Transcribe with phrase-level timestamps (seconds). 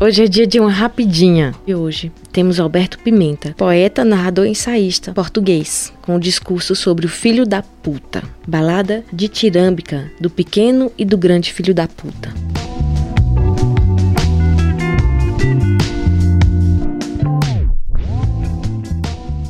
[0.00, 1.52] Hoje é dia de uma rapidinha.
[1.66, 7.08] E hoje temos Alberto Pimenta, poeta, narrador e ensaísta português, com um discurso sobre o
[7.08, 8.22] filho da puta.
[8.46, 12.32] Balada de tirâmbica do pequeno e do grande filho da puta.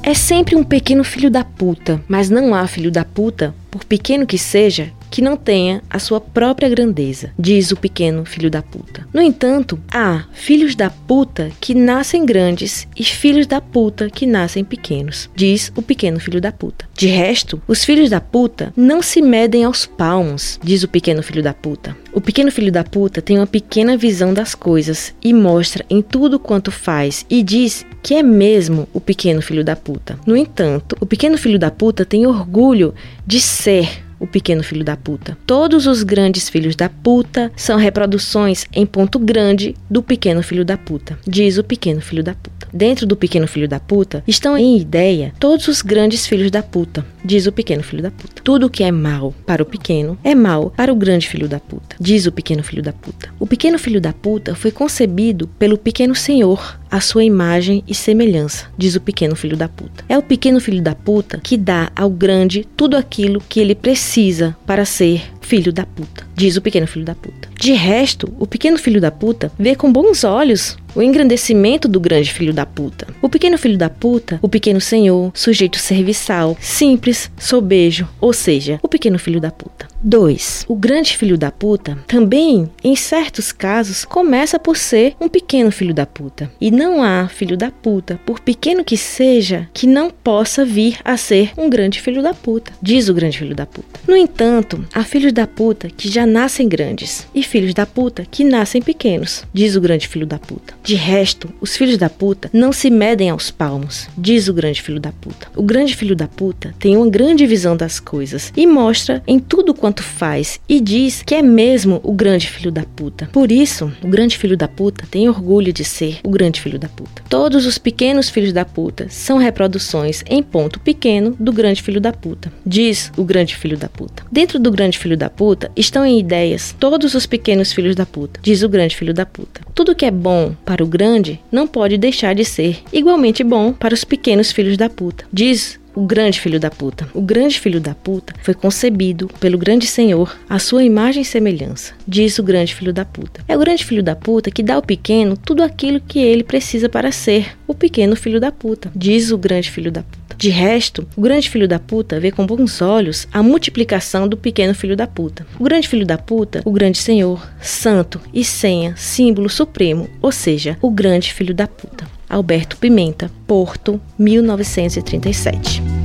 [0.02, 4.26] É sempre um pequeno filho da puta, mas não há filho da puta, por pequeno
[4.26, 9.06] que seja, que não tenha a sua própria grandeza, diz o pequeno filho da puta.
[9.12, 14.64] No entanto, há filhos da puta que nascem grandes e filhos da puta que nascem
[14.64, 16.88] pequenos, diz o pequeno filho da puta.
[16.94, 21.42] De resto, os filhos da puta não se medem aos palmos, diz o pequeno filho
[21.42, 21.96] da puta.
[22.12, 26.38] O pequeno filho da puta tem uma pequena visão das coisas e mostra em tudo
[26.38, 30.18] quanto faz e diz que é mesmo o pequeno filho da puta.
[30.26, 32.94] No entanto, o pequeno filho da puta tem orgulho
[33.28, 35.36] de ser o pequeno filho da puta.
[35.46, 40.78] Todos os grandes filhos da puta são reproduções em ponto grande do pequeno filho da
[40.78, 42.66] puta, diz o pequeno filho da puta.
[42.72, 47.04] Dentro do pequeno filho da puta estão em ideia todos os grandes filhos da puta,
[47.28, 48.40] diz o pequeno filho da puta.
[48.42, 51.94] Tudo que é mal para o pequeno é mal para o grande filho da puta,
[52.00, 53.28] diz o pequeno filho da puta.
[53.38, 58.66] O pequeno filho da puta foi concebido pelo pequeno senhor, a sua imagem e semelhança,
[58.78, 60.02] diz o pequeno filho da puta.
[60.08, 64.56] É o pequeno filho da puta que dá ao grande tudo aquilo que ele precisa
[64.66, 67.48] para ser filho da puta, diz o pequeno filho da puta.
[67.60, 72.32] De resto, o pequeno filho da puta vê com bons olhos o engrandecimento do grande
[72.32, 73.06] filho da puta.
[73.20, 78.88] O pequeno filho da puta, o pequeno senhor, sujeito serviçal, simples, sobejo, ou seja, o
[78.88, 79.86] pequeno filho da puta.
[80.02, 80.66] 2.
[80.68, 85.92] O grande filho da puta também, em certos casos, começa por ser um pequeno filho
[85.92, 86.50] da puta.
[86.60, 91.16] E não há filho da puta, por pequeno que seja, que não possa vir a
[91.16, 94.00] ser um grande filho da puta, diz o grande filho da puta.
[94.06, 98.44] No entanto, há filhos da puta que já nascem grandes e filhos da puta que
[98.44, 100.74] nascem pequenos, diz o grande filho da puta.
[100.88, 104.98] De resto, os filhos da puta não se medem aos palmos, diz o grande filho
[104.98, 105.46] da puta.
[105.54, 109.74] O grande filho da puta tem uma grande visão das coisas e mostra em tudo
[109.74, 113.28] quanto faz e diz que é mesmo o grande filho da puta.
[113.30, 116.88] Por isso, o grande filho da puta tem orgulho de ser o grande filho da
[116.88, 117.22] puta.
[117.28, 122.14] Todos os pequenos filhos da puta são reproduções em ponto pequeno do grande filho da
[122.14, 124.24] puta, diz o grande filho da puta.
[124.32, 128.40] Dentro do grande filho da puta estão em ideias todos os pequenos filhos da puta,
[128.42, 129.60] diz o grande filho da puta.
[129.74, 133.92] Tudo que é bom para o grande não pode deixar de ser igualmente bom para
[133.92, 137.08] os pequenos filhos da puta, diz o grande filho da puta.
[137.12, 141.94] O grande filho da puta foi concebido pelo grande Senhor à sua imagem e semelhança,
[142.06, 143.40] diz o grande filho da puta.
[143.48, 146.88] É o grande filho da puta que dá ao pequeno tudo aquilo que ele precisa
[146.88, 150.27] para ser o pequeno filho da puta, diz o grande filho da puta.
[150.38, 154.72] De resto, o grande filho da puta vê com bons olhos a multiplicação do pequeno
[154.72, 155.44] filho da puta.
[155.58, 160.78] O grande filho da puta, o grande senhor, santo e senha, símbolo supremo, ou seja,
[160.80, 162.06] o grande filho da puta.
[162.30, 165.97] Alberto Pimenta, Porto, 1937.